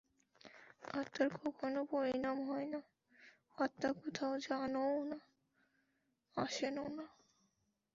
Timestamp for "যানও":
4.39-4.91